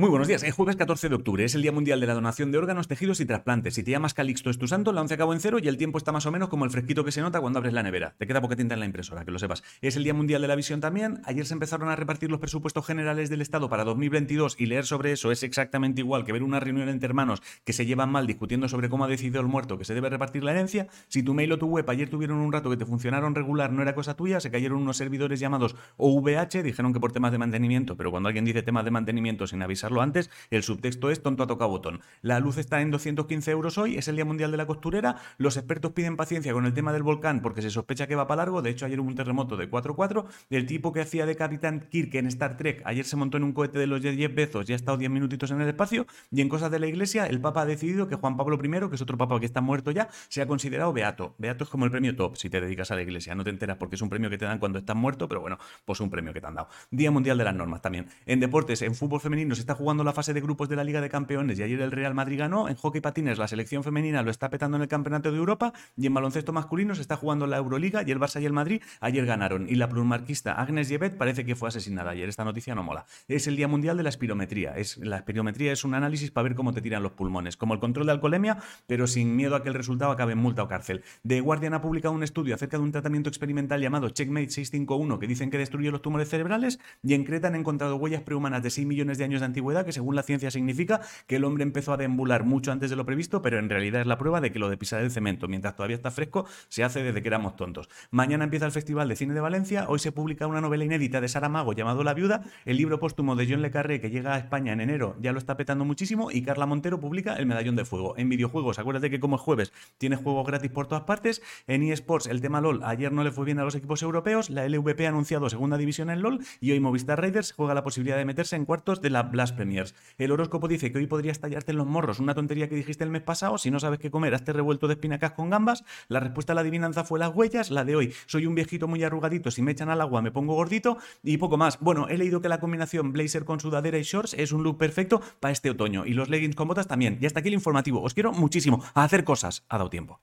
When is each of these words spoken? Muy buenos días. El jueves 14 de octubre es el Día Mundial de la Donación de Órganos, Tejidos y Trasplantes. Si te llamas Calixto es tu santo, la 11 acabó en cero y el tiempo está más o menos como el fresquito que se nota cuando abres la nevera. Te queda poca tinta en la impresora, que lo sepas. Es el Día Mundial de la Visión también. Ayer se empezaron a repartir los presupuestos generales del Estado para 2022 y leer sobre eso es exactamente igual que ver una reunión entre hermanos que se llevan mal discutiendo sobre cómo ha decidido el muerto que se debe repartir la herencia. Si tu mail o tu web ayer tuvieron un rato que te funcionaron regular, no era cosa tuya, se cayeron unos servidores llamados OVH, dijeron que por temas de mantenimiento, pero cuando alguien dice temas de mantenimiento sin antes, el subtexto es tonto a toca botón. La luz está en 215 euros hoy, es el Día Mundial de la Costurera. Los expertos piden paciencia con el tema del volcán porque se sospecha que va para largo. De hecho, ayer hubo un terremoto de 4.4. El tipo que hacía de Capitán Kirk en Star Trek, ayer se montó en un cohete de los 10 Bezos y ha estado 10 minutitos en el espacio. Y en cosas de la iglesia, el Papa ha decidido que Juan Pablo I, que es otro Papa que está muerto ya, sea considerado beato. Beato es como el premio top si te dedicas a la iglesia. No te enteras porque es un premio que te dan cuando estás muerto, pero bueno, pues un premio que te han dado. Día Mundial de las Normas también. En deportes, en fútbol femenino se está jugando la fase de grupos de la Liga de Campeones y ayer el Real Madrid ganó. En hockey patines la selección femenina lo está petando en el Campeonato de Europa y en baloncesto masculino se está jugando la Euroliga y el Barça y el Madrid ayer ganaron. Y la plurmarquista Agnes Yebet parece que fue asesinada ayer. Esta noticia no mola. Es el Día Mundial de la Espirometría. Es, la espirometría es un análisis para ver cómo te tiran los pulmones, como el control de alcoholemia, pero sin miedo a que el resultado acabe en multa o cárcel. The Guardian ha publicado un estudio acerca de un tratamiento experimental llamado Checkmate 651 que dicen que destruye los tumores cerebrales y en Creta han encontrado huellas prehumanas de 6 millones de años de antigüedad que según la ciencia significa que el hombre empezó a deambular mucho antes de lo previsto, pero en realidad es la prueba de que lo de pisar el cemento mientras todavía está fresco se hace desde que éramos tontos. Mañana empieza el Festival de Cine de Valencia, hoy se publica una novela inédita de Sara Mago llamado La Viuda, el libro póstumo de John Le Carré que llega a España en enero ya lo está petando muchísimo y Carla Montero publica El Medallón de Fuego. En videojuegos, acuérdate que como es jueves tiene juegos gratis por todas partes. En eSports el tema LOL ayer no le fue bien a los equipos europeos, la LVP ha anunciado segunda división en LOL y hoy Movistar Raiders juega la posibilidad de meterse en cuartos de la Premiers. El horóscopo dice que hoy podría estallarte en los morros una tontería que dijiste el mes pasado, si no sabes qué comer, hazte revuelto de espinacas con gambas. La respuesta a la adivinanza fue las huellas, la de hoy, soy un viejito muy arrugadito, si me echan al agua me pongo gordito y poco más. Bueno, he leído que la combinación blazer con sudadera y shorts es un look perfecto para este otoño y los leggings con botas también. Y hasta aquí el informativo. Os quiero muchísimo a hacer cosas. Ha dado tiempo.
Muy 0.00 0.08
buenos 0.08 0.28
días. 0.28 0.42
El 0.44 0.52
jueves 0.52 0.76
14 0.76 1.10
de 1.10 1.14
octubre 1.14 1.44
es 1.44 1.54
el 1.54 1.60
Día 1.60 1.72
Mundial 1.72 2.00
de 2.00 2.06
la 2.06 2.14
Donación 2.14 2.50
de 2.50 2.56
Órganos, 2.56 2.88
Tejidos 2.88 3.20
y 3.20 3.26
Trasplantes. 3.26 3.74
Si 3.74 3.82
te 3.82 3.90
llamas 3.90 4.14
Calixto 4.14 4.48
es 4.48 4.56
tu 4.56 4.66
santo, 4.66 4.94
la 4.94 5.02
11 5.02 5.12
acabó 5.12 5.34
en 5.34 5.40
cero 5.40 5.58
y 5.62 5.68
el 5.68 5.76
tiempo 5.76 5.98
está 5.98 6.10
más 6.10 6.24
o 6.24 6.32
menos 6.32 6.48
como 6.48 6.64
el 6.64 6.70
fresquito 6.70 7.04
que 7.04 7.12
se 7.12 7.20
nota 7.20 7.38
cuando 7.38 7.58
abres 7.58 7.74
la 7.74 7.82
nevera. 7.82 8.14
Te 8.16 8.26
queda 8.26 8.40
poca 8.40 8.56
tinta 8.56 8.72
en 8.72 8.80
la 8.80 8.86
impresora, 8.86 9.26
que 9.26 9.30
lo 9.30 9.38
sepas. 9.38 9.62
Es 9.82 9.96
el 9.96 10.04
Día 10.04 10.14
Mundial 10.14 10.40
de 10.40 10.48
la 10.48 10.56
Visión 10.56 10.80
también. 10.80 11.20
Ayer 11.26 11.44
se 11.44 11.52
empezaron 11.52 11.90
a 11.90 11.96
repartir 11.96 12.30
los 12.30 12.40
presupuestos 12.40 12.86
generales 12.86 13.28
del 13.28 13.42
Estado 13.42 13.68
para 13.68 13.84
2022 13.84 14.56
y 14.58 14.64
leer 14.64 14.86
sobre 14.86 15.12
eso 15.12 15.32
es 15.32 15.42
exactamente 15.42 16.00
igual 16.00 16.24
que 16.24 16.32
ver 16.32 16.44
una 16.44 16.60
reunión 16.60 16.88
entre 16.88 17.06
hermanos 17.06 17.42
que 17.66 17.74
se 17.74 17.84
llevan 17.84 18.10
mal 18.10 18.26
discutiendo 18.26 18.70
sobre 18.70 18.88
cómo 18.88 19.04
ha 19.04 19.08
decidido 19.08 19.42
el 19.42 19.48
muerto 19.48 19.76
que 19.76 19.84
se 19.84 19.92
debe 19.92 20.08
repartir 20.08 20.44
la 20.44 20.52
herencia. 20.52 20.86
Si 21.08 21.22
tu 21.22 21.34
mail 21.34 21.52
o 21.52 21.58
tu 21.58 21.66
web 21.66 21.84
ayer 21.90 22.08
tuvieron 22.08 22.38
un 22.38 22.54
rato 22.54 22.70
que 22.70 22.78
te 22.78 22.86
funcionaron 22.86 23.34
regular, 23.34 23.70
no 23.70 23.82
era 23.82 23.94
cosa 23.94 24.16
tuya, 24.16 24.40
se 24.40 24.50
cayeron 24.50 24.80
unos 24.80 24.96
servidores 24.96 25.40
llamados 25.40 25.76
OVH, 25.98 26.62
dijeron 26.62 26.94
que 26.94 27.00
por 27.00 27.12
temas 27.12 27.32
de 27.32 27.38
mantenimiento, 27.38 27.98
pero 27.98 28.10
cuando 28.10 28.30
alguien 28.30 28.46
dice 28.46 28.62
temas 28.62 28.86
de 28.86 28.92
mantenimiento 28.92 29.46
sin 29.46 29.60
antes, 29.98 30.30
el 30.50 30.62
subtexto 30.62 31.10
es 31.10 31.22
tonto 31.22 31.42
a 31.42 31.46
toca 31.46 31.66
botón. 31.66 32.00
La 32.22 32.38
luz 32.38 32.58
está 32.58 32.80
en 32.80 32.90
215 32.90 33.50
euros 33.50 33.78
hoy, 33.78 33.96
es 33.96 34.08
el 34.08 34.16
Día 34.16 34.24
Mundial 34.24 34.50
de 34.50 34.56
la 34.56 34.66
Costurera. 34.66 35.16
Los 35.38 35.56
expertos 35.56 35.92
piden 35.92 36.16
paciencia 36.16 36.52
con 36.52 36.66
el 36.66 36.74
tema 36.74 36.92
del 36.92 37.02
volcán 37.02 37.42
porque 37.42 37.62
se 37.62 37.70
sospecha 37.70 38.06
que 38.06 38.14
va 38.14 38.26
para 38.26 38.42
largo. 38.42 38.62
De 38.62 38.70
hecho, 38.70 38.86
ayer 38.86 39.00
hubo 39.00 39.08
un 39.08 39.14
terremoto 39.14 39.56
de 39.56 39.70
4.4. 39.70 40.26
El 40.50 40.66
tipo 40.66 40.92
que 40.92 41.00
hacía 41.00 41.26
de 41.26 41.36
Capitán 41.36 41.88
Kirk 41.90 42.14
en 42.14 42.26
Star 42.26 42.56
Trek, 42.56 42.82
ayer 42.84 43.04
se 43.04 43.16
montó 43.16 43.36
en 43.36 43.44
un 43.44 43.52
cohete 43.52 43.78
de 43.78 43.86
los 43.86 44.00
10 44.00 44.34
Bezos 44.34 44.68
y 44.68 44.72
ha 44.72 44.76
estado 44.76 44.98
10 44.98 45.10
minutitos 45.10 45.50
en 45.50 45.60
el 45.60 45.68
espacio. 45.68 46.06
Y 46.30 46.40
en 46.40 46.48
cosas 46.48 46.70
de 46.70 46.78
la 46.78 46.86
iglesia, 46.86 47.26
el 47.26 47.40
Papa 47.40 47.62
ha 47.62 47.66
decidido 47.66 48.08
que 48.08 48.16
Juan 48.16 48.36
Pablo 48.36 48.58
I, 48.62 48.88
que 48.88 48.94
es 48.94 49.02
otro 49.02 49.16
Papa 49.16 49.40
que 49.40 49.46
está 49.46 49.60
muerto 49.60 49.90
ya, 49.90 50.08
sea 50.28 50.46
considerado 50.46 50.92
beato. 50.92 51.34
Beato 51.38 51.64
es 51.64 51.70
como 51.70 51.84
el 51.84 51.90
premio 51.90 52.14
top 52.14 52.36
si 52.36 52.50
te 52.50 52.60
dedicas 52.60 52.90
a 52.90 52.96
la 52.96 53.02
iglesia. 53.02 53.34
No 53.34 53.44
te 53.44 53.50
enteras 53.50 53.76
porque 53.76 53.96
es 53.96 54.02
un 54.02 54.10
premio 54.10 54.30
que 54.30 54.38
te 54.38 54.44
dan 54.44 54.58
cuando 54.58 54.78
estás 54.78 54.96
muerto, 54.96 55.28
pero 55.28 55.40
bueno, 55.40 55.58
pues 55.84 56.00
un 56.00 56.10
premio 56.10 56.32
que 56.32 56.40
te 56.40 56.46
han 56.46 56.54
dado. 56.54 56.68
Día 56.90 57.10
Mundial 57.10 57.38
de 57.38 57.44
las 57.44 57.54
Normas 57.54 57.80
también. 57.82 58.06
En 58.26 58.40
deportes, 58.40 58.82
en 58.82 58.94
fútbol 58.94 59.20
femenino 59.20 59.54
se 59.54 59.62
está 59.70 59.78
jugando 59.78 60.02
la 60.02 60.12
fase 60.12 60.34
de 60.34 60.40
grupos 60.40 60.68
de 60.68 60.74
la 60.74 60.82
Liga 60.82 61.00
de 61.00 61.08
Campeones 61.08 61.56
y 61.60 61.62
ayer 61.62 61.80
el 61.80 61.92
Real 61.92 62.12
Madrid 62.12 62.40
ganó. 62.40 62.68
En 62.68 62.74
hockey 62.74 63.00
patines 63.00 63.38
la 63.38 63.46
selección 63.46 63.84
femenina 63.84 64.20
lo 64.20 64.32
está 64.32 64.50
petando 64.50 64.76
en 64.76 64.82
el 64.82 64.88
Campeonato 64.88 65.30
de 65.30 65.38
Europa 65.38 65.72
y 65.96 66.08
en 66.08 66.14
baloncesto 66.14 66.52
masculino 66.52 66.96
se 66.96 67.02
está 67.02 67.14
jugando 67.14 67.46
la 67.46 67.58
Euroliga 67.58 68.02
y 68.04 68.10
el 68.10 68.18
Barça 68.18 68.42
y 68.42 68.46
el 68.46 68.52
Madrid 68.52 68.82
ayer 69.00 69.24
ganaron. 69.26 69.68
Y 69.68 69.76
la 69.76 69.88
plurmarquista 69.88 70.54
Agnes 70.54 70.88
Yebet 70.88 71.16
parece 71.16 71.44
que 71.44 71.54
fue 71.54 71.68
asesinada 71.68 72.10
ayer. 72.10 72.28
Esta 72.28 72.42
noticia 72.42 72.74
no 72.74 72.82
mola. 72.82 73.06
Es 73.28 73.46
el 73.46 73.54
Día 73.54 73.68
Mundial 73.68 73.96
de 73.96 74.02
la 74.02 74.08
Espirometría. 74.08 74.76
Es, 74.76 74.96
la 74.96 75.18
espirometría 75.18 75.70
es 75.70 75.84
un 75.84 75.94
análisis 75.94 76.32
para 76.32 76.48
ver 76.48 76.56
cómo 76.56 76.72
te 76.72 76.82
tiran 76.82 77.04
los 77.04 77.12
pulmones, 77.12 77.56
como 77.56 77.74
el 77.74 77.78
control 77.78 78.06
de 78.06 78.12
alcoholemia, 78.12 78.58
pero 78.88 79.06
sin 79.06 79.36
miedo 79.36 79.54
a 79.54 79.62
que 79.62 79.68
el 79.68 79.76
resultado 79.76 80.10
acabe 80.10 80.32
en 80.32 80.38
multa 80.38 80.64
o 80.64 80.68
cárcel. 80.68 81.04
The 81.24 81.40
Guardian 81.42 81.74
ha 81.74 81.80
publicado 81.80 82.12
un 82.12 82.24
estudio 82.24 82.56
acerca 82.56 82.76
de 82.76 82.82
un 82.82 82.90
tratamiento 82.90 83.28
experimental 83.28 83.80
llamado 83.80 84.08
Checkmate 84.08 84.50
651 84.50 85.20
que 85.20 85.28
dicen 85.28 85.48
que 85.48 85.58
destruye 85.58 85.92
los 85.92 86.02
tumores 86.02 86.28
cerebrales 86.28 86.80
y 87.04 87.14
en 87.14 87.22
Creta 87.22 87.46
han 87.46 87.54
encontrado 87.54 87.94
huellas 87.94 88.22
prehumanas 88.22 88.64
de 88.64 88.70
6 88.70 88.84
millones 88.84 89.16
de 89.18 89.24
años 89.24 89.38
de 89.38 89.46
antigüedad 89.46 89.59
que 89.84 89.92
según 89.92 90.16
la 90.16 90.22
ciencia 90.22 90.50
significa 90.50 91.00
que 91.26 91.36
el 91.36 91.44
hombre 91.44 91.62
empezó 91.62 91.92
a 91.92 91.96
deambular 91.96 92.44
mucho 92.44 92.72
antes 92.72 92.90
de 92.90 92.96
lo 92.96 93.04
previsto, 93.04 93.42
pero 93.42 93.58
en 93.58 93.68
realidad 93.68 94.00
es 94.00 94.06
la 94.06 94.18
prueba 94.18 94.40
de 94.40 94.50
que 94.50 94.58
lo 94.58 94.68
de 94.68 94.76
pisar 94.76 95.02
el 95.02 95.10
cemento 95.10 95.48
mientras 95.48 95.76
todavía 95.76 95.96
está 95.96 96.10
fresco 96.10 96.46
se 96.68 96.82
hace 96.82 97.02
desde 97.02 97.22
que 97.22 97.28
éramos 97.28 97.56
tontos. 97.56 97.88
Mañana 98.10 98.44
empieza 98.44 98.66
el 98.66 98.72
Festival 98.72 99.08
de 99.08 99.16
Cine 99.16 99.34
de 99.34 99.40
Valencia, 99.40 99.86
hoy 99.88 99.98
se 99.98 100.12
publica 100.12 100.46
una 100.46 100.60
novela 100.60 100.84
inédita 100.84 101.20
de 101.20 101.28
Sara 101.28 101.48
Mago 101.48 101.72
llamado 101.72 102.02
La 102.02 102.14
Viuda, 102.14 102.42
el 102.64 102.76
libro 102.76 102.98
póstumo 102.98 103.36
de 103.36 103.46
John 103.48 103.62
Le 103.62 103.70
Carré 103.70 104.00
que 104.00 104.10
llega 104.10 104.34
a 104.34 104.38
España 104.38 104.72
en 104.72 104.80
enero 104.80 105.16
ya 105.20 105.32
lo 105.32 105.38
está 105.38 105.56
petando 105.56 105.84
muchísimo 105.84 106.30
y 106.30 106.42
Carla 106.42 106.66
Montero 106.66 107.00
publica 107.00 107.36
El 107.36 107.46
Medallón 107.46 107.76
de 107.76 107.84
Fuego. 107.84 108.14
En 108.16 108.28
videojuegos, 108.28 108.78
acuérdate 108.78 109.10
que 109.10 109.20
como 109.20 109.36
es 109.36 109.42
jueves 109.42 109.72
tiene 109.98 110.16
juegos 110.16 110.46
gratis 110.46 110.70
por 110.70 110.86
todas 110.86 111.04
partes. 111.04 111.42
En 111.66 111.82
eSports 111.82 112.26
el 112.26 112.40
tema 112.40 112.60
LOL 112.60 112.82
ayer 112.84 113.12
no 113.12 113.24
le 113.24 113.30
fue 113.30 113.44
bien 113.44 113.58
a 113.58 113.64
los 113.64 113.74
equipos 113.74 114.02
europeos, 114.02 114.50
la 114.50 114.68
LVP 114.68 115.06
ha 115.06 115.10
anunciado 115.10 115.48
segunda 115.48 115.76
división 115.76 116.10
en 116.10 116.22
LOL 116.22 116.40
y 116.60 116.72
hoy 116.72 116.80
Movistar 116.80 117.20
Raiders 117.20 117.52
juega 117.52 117.74
la 117.74 117.84
posibilidad 117.84 118.16
de 118.16 118.24
meterse 118.24 118.56
en 118.56 118.64
cuartos 118.64 119.00
de 119.00 119.10
la 119.10 119.30
Premiers. 119.52 119.94
El 120.18 120.32
horóscopo 120.32 120.68
dice 120.68 120.92
que 120.92 120.98
hoy 120.98 121.06
podría 121.06 121.32
estallarte 121.32 121.72
en 121.72 121.78
los 121.78 121.86
morros 121.86 122.20
una 122.20 122.34
tontería 122.34 122.68
que 122.68 122.74
dijiste 122.74 123.04
el 123.04 123.10
mes 123.10 123.22
pasado, 123.22 123.58
si 123.58 123.70
no 123.70 123.80
sabes 123.80 123.98
qué 123.98 124.10
comer, 124.10 124.34
hazte 124.34 124.52
revuelto 124.52 124.88
de 124.88 124.94
espinacas 124.94 125.32
con 125.32 125.50
gambas. 125.50 125.84
La 126.08 126.20
respuesta 126.20 126.52
a 126.52 126.54
la 126.54 126.60
adivinanza 126.62 127.04
fue 127.04 127.18
las 127.18 127.34
huellas, 127.34 127.70
la 127.70 127.84
de 127.84 127.96
hoy, 127.96 128.14
soy 128.26 128.46
un 128.46 128.54
viejito 128.54 128.88
muy 128.88 129.02
arrugadito, 129.02 129.50
si 129.50 129.62
me 129.62 129.72
echan 129.72 129.90
al 129.90 130.00
agua 130.00 130.22
me 130.22 130.30
pongo 130.30 130.54
gordito 130.54 130.98
y 131.22 131.36
poco 131.38 131.56
más. 131.56 131.78
Bueno, 131.80 132.08
he 132.08 132.18
leído 132.18 132.40
que 132.40 132.48
la 132.48 132.60
combinación 132.60 133.12
blazer 133.12 133.44
con 133.44 133.60
sudadera 133.60 133.98
y 133.98 134.02
shorts 134.02 134.34
es 134.34 134.52
un 134.52 134.62
look 134.62 134.78
perfecto 134.78 135.20
para 135.40 135.52
este 135.52 135.70
otoño 135.70 136.06
y 136.06 136.12
los 136.12 136.28
leggings 136.28 136.56
con 136.56 136.68
botas 136.68 136.86
también. 136.86 137.18
Y 137.20 137.26
hasta 137.26 137.40
aquí 137.40 137.48
el 137.48 137.54
informativo. 137.54 138.02
Os 138.02 138.14
quiero 138.14 138.32
muchísimo 138.32 138.82
a 138.94 139.04
hacer 139.04 139.24
cosas. 139.24 139.64
Ha 139.68 139.78
dado 139.78 139.90
tiempo. 139.90 140.20